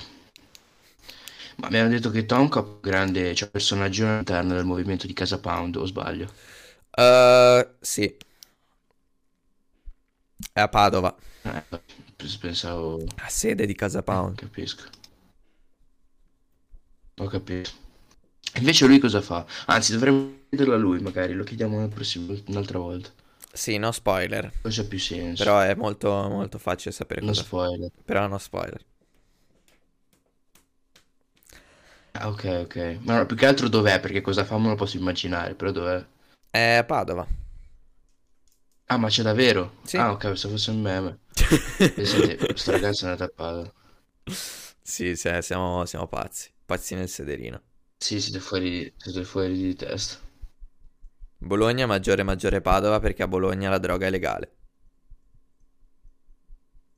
[1.61, 5.12] Ma mi hanno detto che Tomcop è un grande, cioè, personaggio all'interno del movimento di
[5.12, 6.29] Casa Pound, o sbaglio?
[6.96, 8.16] Eh, sì,
[10.53, 11.62] è a Padova, Eh,
[12.16, 12.99] pens- pensavo...
[13.18, 14.40] la sede di Casa eh, Pound.
[14.40, 14.85] capisco.
[17.20, 17.70] Ho capito.
[18.57, 19.46] Invece lui cosa fa?
[19.66, 23.11] Anzi, dovremmo chiederlo a lui, magari, lo chiediamo nel prossimo- un'altra volta.
[23.53, 25.49] Sì, no spoiler, Cosa ha più senso?
[25.49, 27.51] però è molto, molto facile sapere No cosa fa.
[27.53, 27.90] spoiler.
[28.05, 28.85] Però no spoiler.
[32.14, 32.99] Ah, ok, ok.
[33.03, 33.99] Ma no, più che altro dov'è?
[34.01, 36.05] Perché cosa fa me lo posso immaginare, però dov'è?
[36.49, 37.27] È Padova.
[38.88, 39.77] Ah, ma c'è davvero?
[39.85, 39.96] Sì.
[39.96, 41.18] Ah, ok, pensavo fosse un meme.
[41.94, 43.73] Pensate, questo ragazzo è andato a Padova.
[44.83, 46.51] Sì, sì, siamo, siamo pazzi.
[46.64, 47.62] Pazzi nel sederino.
[47.99, 50.18] Sì, siete fuori, siete fuori di testa.
[51.38, 54.53] Bologna maggiore maggiore Padova perché a Bologna la droga è legale.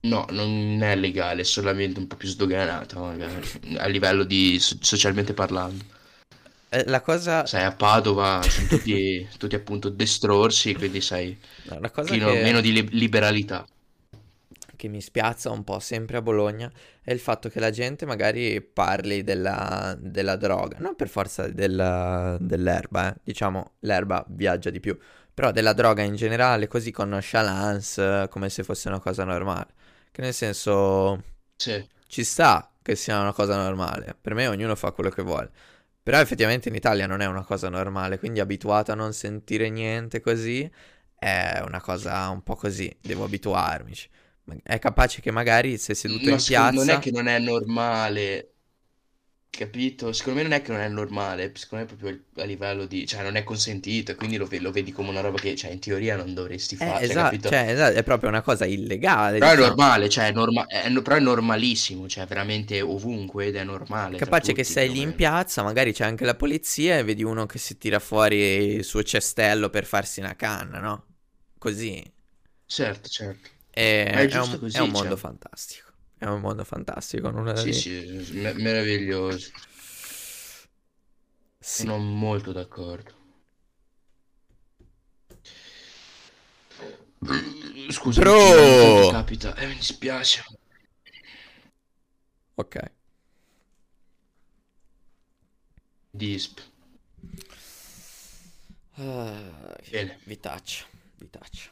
[0.04, 3.40] No, non è legale, è solamente un po' più sdoganata, magari,
[3.78, 5.84] a livello di so- socialmente parlando.
[6.70, 11.90] Eh, La cosa, Sai, a Padova sono tutti, tutti appunto destrorsi, quindi sai, no, la
[11.90, 12.36] cosa fino che...
[12.36, 13.66] meno di li- liberalità.
[14.76, 16.70] che mi spiazza un po' sempre a Bologna
[17.02, 22.36] è il fatto che la gente magari parli della, della droga, non per forza della-
[22.40, 23.18] dell'erba, eh.
[23.22, 24.96] Diciamo l'erba viaggia di più,
[25.34, 29.68] però della droga in generale, così con nonchalance, eh, come se fosse una cosa normale.
[30.10, 31.22] Che nel senso
[31.56, 31.84] Sì.
[32.06, 35.50] ci sta che sia una cosa normale, per me ognuno fa quello che vuole.
[36.02, 40.20] Però effettivamente in Italia non è una cosa normale, quindi abituato a non sentire niente
[40.20, 40.68] così
[41.16, 44.08] è una cosa un po' così, devo abituarmici.
[44.44, 46.98] Ma- È capace che magari se seduto Ma in secondo- non è piazza...
[46.98, 48.48] che non è normale,
[49.52, 50.12] capito?
[50.12, 53.06] Secondo me non è che non è normale, secondo me è proprio a livello di,
[53.06, 55.70] cioè non è consentito, e quindi lo, ve- lo vedi come una roba che, cioè
[55.70, 57.48] in teoria non dovresti Eh, fare, cioè, esatto, capito?
[57.48, 59.68] cioè, esatto, è proprio una cosa illegale, Però è diciamo.
[59.68, 64.22] normale, cioè è, norma- è no- però è normalissimo, cioè veramente ovunque ed è normale
[64.22, 66.96] tra Capace che tutti, sei più o lì in piazza, magari c'è anche la polizia
[66.98, 68.36] e vedi uno che si tira fuori
[68.76, 71.06] il suo cestello per farsi una canna, no?
[71.58, 72.02] Così.
[72.66, 73.50] Certo, certo.
[73.74, 75.16] E- Ma è è un, così, è un mondo cioè.
[75.16, 75.81] fantastico.
[76.22, 77.86] È un mondo fantastico, nulla da Sì, dire.
[78.22, 79.50] sì, me- meraviglioso.
[81.60, 81.86] Sì.
[81.86, 83.14] Sono molto d'accordo.
[87.90, 89.06] Scusa, Bro!
[89.06, 90.42] capita, eh, mi dispiace.
[92.56, 92.76] Ok.
[96.14, 96.60] Disp.
[98.98, 100.18] Ah, Bene.
[100.26, 100.86] vitaccia,
[101.18, 101.70] vitaccia.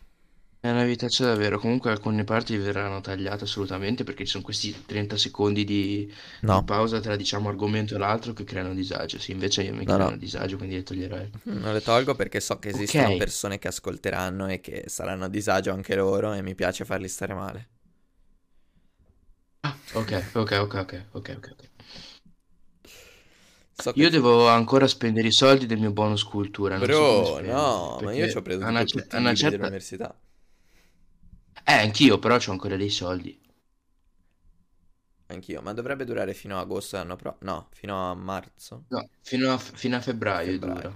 [0.60, 1.58] È una vitaccia davvero.
[1.58, 6.10] Comunque alcune parti verranno tagliate assolutamente perché ci sono questi 30 secondi di,
[6.46, 9.18] di No, pausa tra diciamo argomento e l'altro che creano disagio.
[9.18, 10.16] Sì, invece mi no, creano no.
[10.16, 11.30] disagio, quindi le toglierei.
[11.42, 13.14] Non le tolgo perché so che esistono Ok.
[13.14, 17.34] persone che ascolteranno e che saranno a disagio anche loro e mi piace farli stare
[17.34, 17.68] male.
[19.62, 21.46] Ah, ok, ok, ok, ok, ok, ok.
[21.52, 21.62] ok.
[23.72, 27.06] So che Io tu- devo ancora spendere i soldi del mio bonus cultura, non so
[27.06, 29.32] come Bro, spenderli, no, ma io ci ho preso a una, tutti a i una
[29.32, 29.48] libri certa...
[29.48, 30.18] dell'università.
[31.70, 33.40] Eh, anch'io, però ho ancora dei soldi.
[35.28, 37.50] Anch'io, ma dovrebbe durare fino a agosto l'anno prossimo.
[37.50, 40.58] No, fino a marzo, No, fino a, fino a febbraio febbraio.
[40.58, 40.94] dura.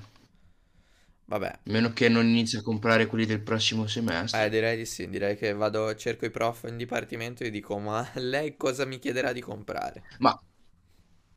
[1.26, 4.44] Vabbè, A meno che non inizi a comprare quelli del prossimo semestre.
[4.44, 5.08] eh, direi di sì.
[5.08, 9.32] Direi che vado, cerco i prof in dipartimento e dico, ma lei cosa mi chiederà
[9.32, 10.04] di comprare?
[10.18, 10.40] Ma,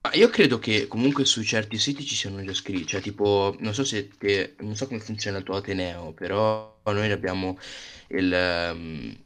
[0.01, 3.73] ma io credo che comunque su certi siti ci siano già scritti, cioè tipo, non
[3.73, 7.57] so se te, non so come funziona il tuo Ateneo, però noi abbiamo
[8.09, 8.31] il...
[8.33, 9.25] ehm,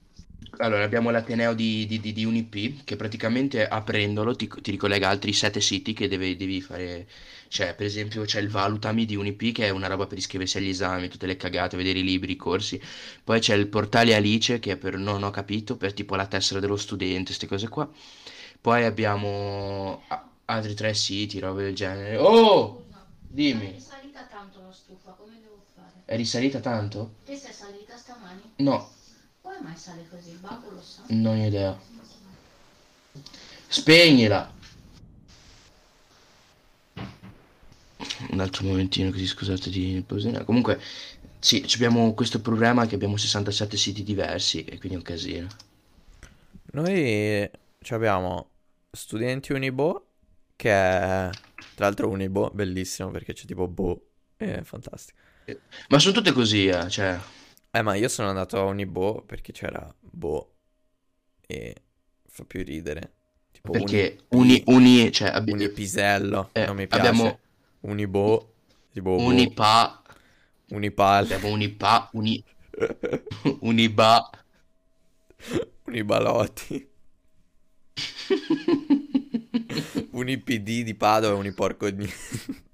[0.62, 5.34] allora, abbiamo l'Ateneo di, di, di, di Unip che praticamente aprendolo ti, ti ricollega altri
[5.34, 7.08] sette siti che devi, devi fare.
[7.48, 10.70] Cioè, per esempio, c'è il Valutami di Unip che è una roba per iscriversi agli
[10.70, 12.80] esami, tutte le cagate, vedere i libri, i corsi.
[13.24, 16.60] Poi c'è il portale Alice che è per non ho capito, per tipo la tessera
[16.60, 17.90] dello studente, queste cose qua.
[18.62, 20.04] Poi abbiamo
[20.46, 22.18] altri tre siti, robe del genere.
[22.18, 22.84] Oh!
[22.86, 23.76] Scusa, Dimmi.
[23.76, 26.04] È salita tanto la stufa, come devo fare?
[26.06, 27.16] È risalita tanto?
[27.26, 28.42] Te sei salita stamani?
[28.58, 28.90] No,
[29.62, 30.30] mai sale così?
[30.32, 31.04] Il babbo lo sa?
[31.10, 31.80] non ho idea.
[33.68, 34.60] Spegnila!
[38.30, 40.44] Un altro momentino così scusate di pausina.
[40.44, 40.80] Comunque,
[41.40, 45.48] sì, ci abbiamo questo problema che abbiamo 67 siti diversi e quindi è un casino.
[46.74, 48.50] Noi ci abbiamo
[48.92, 50.06] studenti Unibo,
[50.56, 51.30] che è
[51.76, 54.02] tra l'altro Unibo, bellissimo perché c'è tipo Bo,
[54.38, 55.18] è fantastico.
[55.90, 57.20] Ma sono tutte così, eh, cioè...
[57.74, 60.56] Eh, ma io sono andato a Unibo perché c'era Bo
[61.48, 61.76] e
[62.28, 63.14] fa più ridere.
[63.52, 67.08] Tipo Perché Uni, uni, uni, cioè, abbi- Unipisello, eh, non mi piace.
[67.08, 67.40] abbiamo
[67.82, 68.54] Unibo,
[68.92, 70.02] tipo unipa,
[70.72, 72.44] Unipal, abbiamo unipa, uni,
[73.62, 74.30] uniba.
[75.88, 76.88] Unibalotti,
[80.14, 82.10] Unipd di Padova e Uniporco di...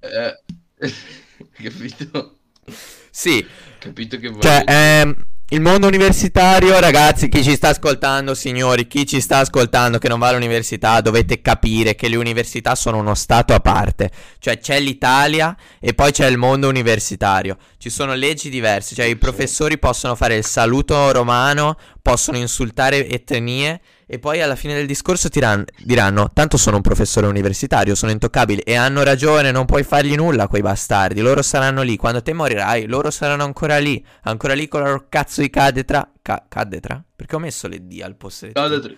[0.01, 0.33] Eh,
[1.53, 2.36] capito?
[3.27, 3.45] Sì,
[3.79, 9.05] Capito che Cioè, voglio ehm, il mondo universitario, ragazzi, chi ci sta ascoltando, signori, chi
[9.05, 13.53] ci sta ascoltando che non va all'università, dovete capire che le università sono uno stato
[13.53, 14.11] a parte.
[14.39, 17.57] Cioè, c'è l'Italia e poi c'è il mondo universitario.
[17.77, 23.81] Ci sono leggi diverse, cioè i professori possono fare il saluto romano, possono insultare etnie
[24.09, 28.63] E poi alla fine del discorso tiran- diranno: Tanto sono un professore universitario, sono intoccabile.
[28.63, 31.19] E hanno ragione, non puoi fargli nulla, quei bastardi.
[31.19, 31.97] Loro saranno lì.
[31.97, 34.03] Quando te morirai, loro saranno ancora lì.
[34.23, 36.09] Ancora lì con la loro cazzo di cattedra.
[36.21, 37.03] Ca- cattedra?
[37.15, 38.93] Perché ho messo le D al posto di Cattedra.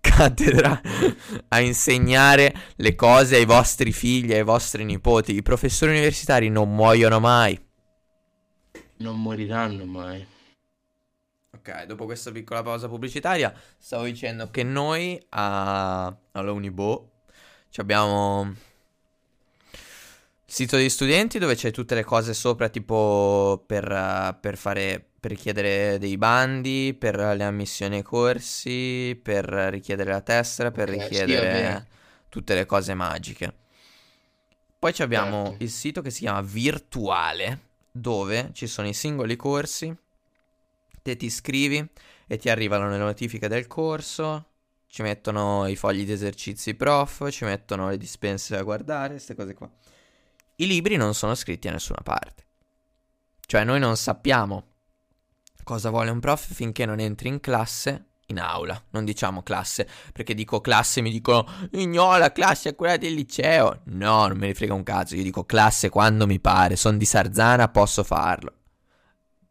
[0.00, 0.80] cattedra
[1.48, 5.36] a insegnare le cose ai vostri figli, ai vostri nipoti.
[5.36, 7.56] I professori universitari non muoiono mai.
[8.98, 10.26] Non moriranno mai.
[11.68, 17.10] Ok, dopo questa piccola pausa pubblicitaria, stavo dicendo che noi a, alla Unibo
[17.68, 18.54] ci abbiamo
[20.46, 25.30] il sito degli studenti dove c'è tutte le cose sopra, tipo per, per fare, per
[25.30, 31.36] richiedere dei bandi, per le ammissioni ai corsi, per richiedere la tessera, per Ok, sì,
[31.36, 31.86] richiedere vabbè.
[32.30, 33.54] tutte le cose magiche.
[34.78, 35.64] Poi ci abbiamo Certo.
[35.64, 39.94] il sito che si chiama Virtuale, dove ci sono i singoli corsi
[41.08, 41.86] te ti iscrivi
[42.26, 44.46] e ti arrivano le notifiche del corso,
[44.86, 49.54] ci mettono i fogli di esercizi prof, ci mettono le dispense da guardare, queste cose
[49.54, 49.70] qua.
[50.56, 52.46] I libri non sono scritti da nessuna parte.
[53.40, 54.66] Cioè noi non sappiamo
[55.64, 58.82] cosa vuole un prof finché non entri in classe, in aula.
[58.90, 63.14] Non diciamo classe, perché dico classe e mi dicono no, la classe è quella del
[63.14, 63.80] liceo.
[63.84, 67.06] No, non me ne frega un cazzo, io dico classe quando mi pare, sono di
[67.06, 68.57] Sarzana, posso farlo.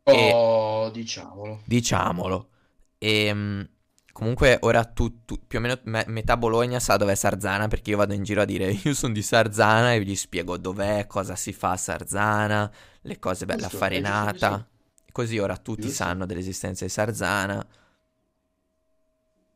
[0.08, 1.62] E- Oh, diciamolo.
[1.66, 2.50] Diciamolo.
[2.98, 3.68] E
[4.12, 7.98] comunque ora tu, tu- più o meno me- metà Bologna sa dov'è Sarzana perché io
[7.98, 11.54] vado in giro a dire io sono di Sarzana e gli spiego dov'è, cosa si
[11.54, 14.68] fa a Sarzana, le cose belle a farinata.
[15.12, 16.04] Così ora tutti Giusto.
[16.04, 17.66] sanno dell'esistenza di Sarzana.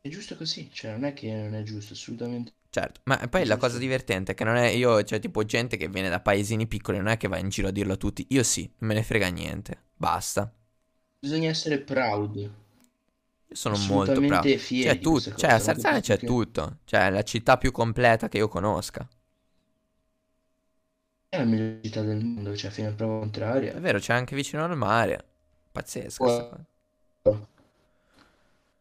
[0.02, 2.52] È giusto così, cioè non è che non è giusto, assolutamente.
[2.74, 5.88] Certo, ma poi la cosa divertente è che non è io, cioè tipo gente che
[5.88, 8.24] viene da paesini piccoli, non è che va in giro a dirlo a tutti.
[8.30, 9.88] Io sì, non me ne frega niente.
[9.94, 10.50] Basta.
[11.18, 12.34] Bisogna essere proud.
[12.36, 12.50] Io
[13.50, 14.48] sono molto bravo.
[14.56, 16.78] fieri C'è di tutto, questa cioè a cosa, Sarzana c'è perché- tutto.
[16.84, 19.06] Cioè è la città più completa che io conosca.
[21.28, 23.78] È la migliore città del mondo, cioè fino a prova È contraria.
[23.80, 25.22] vero, c'è anche vicino al mare.
[25.72, 26.24] Pazzesca
[27.24, 27.46] Wow.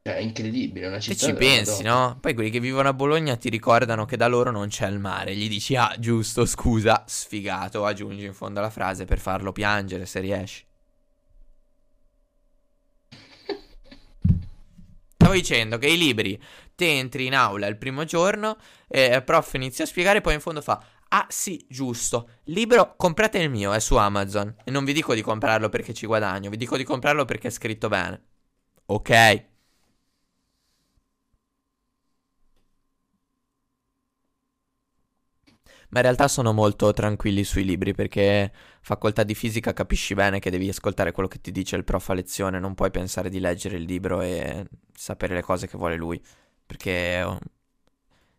[0.04, 2.08] Cioè, è incredibile, una città ci della pensi, Madonna.
[2.08, 2.18] no?
[2.20, 5.36] Poi quelli che vivono a Bologna ti ricordano che da loro non c'è il mare.
[5.36, 7.86] Gli dici, ah, giusto, scusa, sfigato.
[7.86, 10.66] Aggiungi in fondo alla frase per farlo piangere se riesci.
[15.18, 16.42] Stavo dicendo che i libri,
[16.74, 20.42] te entri in aula il primo giorno, e il prof inizia a spiegare, poi in
[20.42, 24.56] fondo fa, ah sì, giusto, libro, comprate il mio, è su Amazon.
[24.64, 27.52] E non vi dico di comprarlo perché ci guadagno, vi dico di comprarlo perché è
[27.52, 28.20] scritto bene.
[28.88, 29.50] Ok?
[35.92, 38.52] Ma in realtà sono molto tranquilli sui libri perché
[38.82, 42.14] facoltà di fisica capisci bene che devi ascoltare quello che ti dice il prof a
[42.14, 46.22] lezione, non puoi pensare di leggere il libro e sapere le cose che vuole lui,
[46.66, 47.40] perché oh,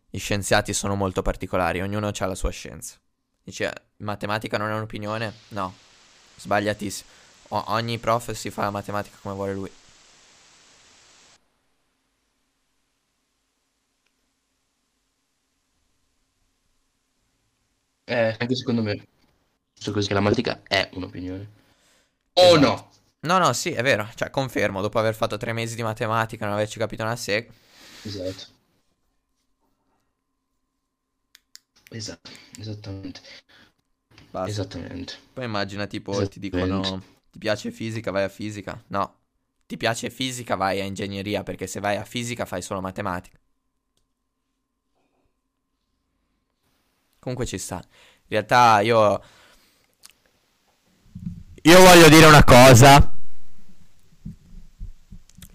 [0.09, 2.97] gli scienziati sono molto particolari, ognuno ha la sua scienza.
[3.43, 5.33] Dice, matematica non è un'opinione?
[5.49, 5.73] No,
[6.37, 7.09] sbagliatissimo.
[7.49, 9.71] O- ogni prof si fa la matematica come vuole lui.
[18.05, 19.07] Eh, anche secondo me.
[19.73, 21.47] Giusto così che la matematica è un'opinione.
[22.33, 22.59] O Esatto.
[22.59, 22.91] no?
[23.21, 26.55] No, no, sì, è vero, cioè confermo, dopo aver fatto tre mesi di matematica non
[26.55, 27.51] averci capito una sega.
[28.03, 28.51] Esatto.
[31.89, 33.21] Esatto, esattamente.
[34.31, 34.49] Basta.
[34.49, 35.13] Esattamente.
[35.31, 37.01] Poi immagina tipo ti dicono
[37.31, 38.83] ti piace fisica, vai a fisica.
[38.87, 39.19] No,
[39.65, 43.37] ti piace fisica, vai a ingegneria, perché se vai a fisica fai solo matematica.
[47.19, 47.81] Comunque ci sta.
[48.27, 49.21] In realtà io...
[51.65, 53.13] Io voglio dire una cosa.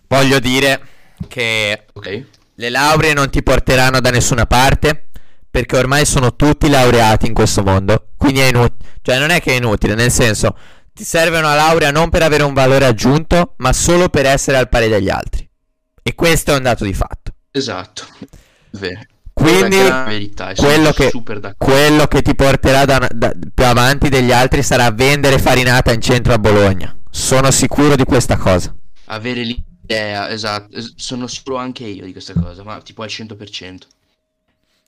[0.06, 0.80] Voglio dire
[1.28, 2.24] che Ok?
[2.54, 5.08] le lauree non ti porteranno da nessuna parte
[5.50, 8.10] perché ormai sono tutti laureati in questo mondo.
[8.16, 8.96] Quindi è inutile.
[9.02, 10.56] Cioè, non è che è inutile, nel senso,
[10.92, 14.68] ti serve una laurea non per avere un valore aggiunto, ma solo per essere al
[14.68, 15.48] pari degli altri.
[16.02, 17.32] E questo è un dato di fatto.
[17.50, 18.06] Esatto.
[18.72, 19.00] Vero.
[19.38, 21.10] Quindi, verità, quello che,
[21.56, 26.32] quello che ti porterà da- da- più avanti degli altri sarà vendere farinata in centro
[26.32, 26.94] a Bologna.
[27.10, 28.74] Sono sicuro di questa cosa.
[29.06, 33.86] Avere l'idea, esatto, es- sono sicuro anche io di questa cosa, ma tipo al 100%.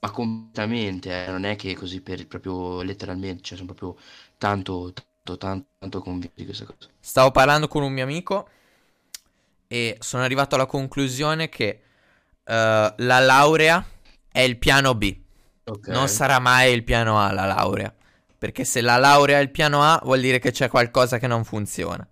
[0.01, 4.03] Ma completamente, eh, non è che così per proprio letteralmente, cioè sono proprio
[4.39, 6.89] tanto, tanto, tanto, tanto convinto di questa cosa.
[6.99, 8.49] Stavo parlando con un mio amico
[9.67, 11.81] e sono arrivato alla conclusione che
[12.45, 13.85] eh, la laurea
[14.31, 15.16] è il piano B.
[15.64, 15.89] Ok.
[15.89, 17.95] Non sarà mai il piano A la laurea.
[18.39, 21.45] Perché se la laurea è il piano A vuol dire che c'è qualcosa che non
[21.45, 22.07] funziona.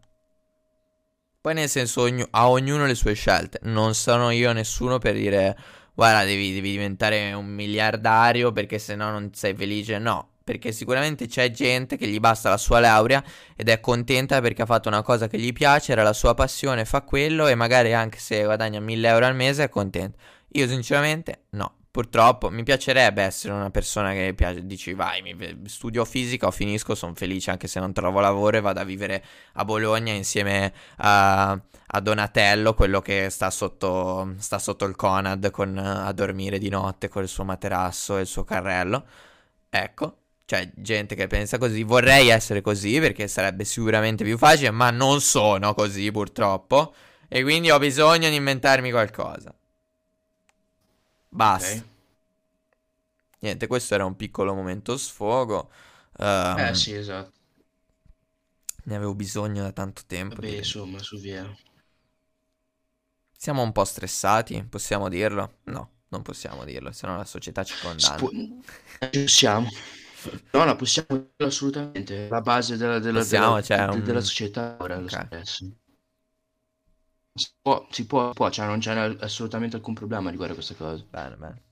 [1.41, 3.61] Poi nel senso ognu- a ognuno le sue scelte.
[3.63, 5.57] Non sono io nessuno per dire
[5.95, 9.99] guarda devi, devi diventare un miliardario perché se no non sei felice.
[9.99, 13.23] No, perché sicuramente c'è gente che gli basta la sua laurea
[13.57, 16.85] ed è contenta perché ha fatto una cosa che gli piace, era la sua passione,
[16.85, 20.19] fa quello e magari anche se guadagna 1000 euro al mese è contento.
[20.53, 21.78] Io sinceramente no.
[21.91, 26.95] Purtroppo mi piacerebbe essere una persona che piace, dici vai, mi, studio fisica o finisco,
[26.95, 29.25] sono felice anche se non trovo lavoro e vado a vivere
[29.55, 35.79] a Bologna insieme a, a Donatello, quello che sta sotto, sta sotto il Conad con,
[35.79, 39.05] a dormire di notte con il suo materasso e il suo carrello.
[39.71, 44.91] Ecco, c'è gente che pensa così, vorrei essere così perché sarebbe sicuramente più facile, ma
[44.91, 46.95] non sono così purtroppo
[47.29, 49.55] e quindi ho bisogno di inventarmi qualcosa.
[51.29, 51.69] Basta.
[51.69, 51.83] Okay.
[53.41, 55.71] Niente, questo era un piccolo momento sfogo.
[56.19, 57.33] Um, eh sì, esatto.
[58.85, 60.37] Ne avevo bisogno da tanto tempo.
[60.37, 61.47] Vabbè, insomma, su via.
[63.37, 65.59] Siamo un po' stressati, possiamo dirlo?
[65.65, 68.19] No, non possiamo dirlo, se no la società ci condanna.
[68.19, 69.69] Sp- possiamo.
[70.51, 72.29] No, no, possiamo dirlo assolutamente.
[72.29, 74.03] La base della, della, possiamo, della, cioè, un...
[74.03, 75.29] della società ora è lo okay.
[77.39, 81.05] Si può, si può, può, cioè non c'è assolutamente alcun problema riguardo a questa cosa.
[81.09, 81.63] Bene, bene.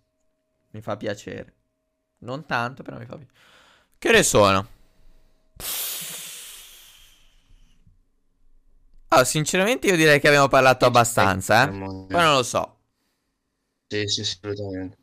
[0.71, 1.55] Mi fa piacere.
[2.19, 3.39] Non tanto, però mi fa piacere.
[3.99, 4.69] Che ore sono?
[9.09, 11.69] Allora, sinceramente io direi che abbiamo parlato abbastanza, eh.
[11.71, 12.79] Poi non lo so.
[13.89, 14.97] Sì, sì, assolutamente.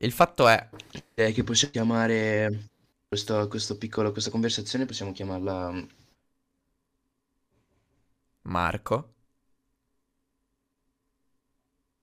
[0.00, 0.68] Il fatto è...
[1.14, 2.68] Direi che possiamo chiamare
[3.08, 5.86] questo, questo piccolo, questa conversazione, possiamo chiamarla
[8.48, 9.14] Marco.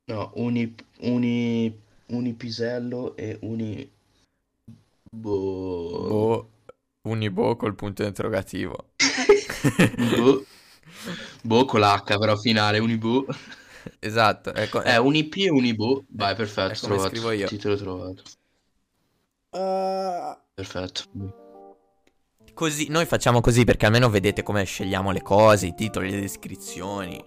[0.07, 3.91] No, uni, uni, unipisello e uni...
[5.11, 6.07] Boh.
[6.07, 6.49] Boh.
[7.03, 8.91] Unibo col punto interrogativo.
[10.17, 10.45] boh.
[11.43, 13.25] boh con l'H però finale, unibo.
[13.99, 14.53] Esatto.
[14.53, 16.05] Ecco, eh, unip e unibo.
[16.09, 17.47] Vai, perfetto, è come scrivo io.
[17.47, 18.23] Titolo trovato.
[19.51, 20.37] Uh...
[20.53, 21.43] Perfetto.
[22.55, 27.21] Così, noi facciamo così perché almeno vedete come scegliamo le cose, i titoli, le descrizioni.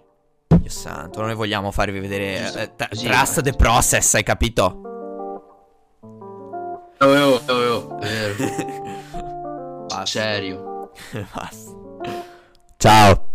[0.47, 4.81] Dio santo, noi vogliamo farvi vedere eh, t- Trust the process, hai capito?
[7.01, 7.99] Oh, oh, oh, oh.
[8.01, 8.35] Eh.
[10.05, 10.93] Serio.
[11.35, 11.77] Basta.
[12.79, 13.27] Ciao.